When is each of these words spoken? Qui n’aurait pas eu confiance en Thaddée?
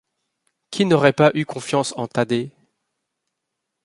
Qui 0.71 0.87
n’aurait 0.87 1.13
pas 1.13 1.29
eu 1.35 1.45
confiance 1.45 1.93
en 1.95 2.07
Thaddée? 2.07 2.49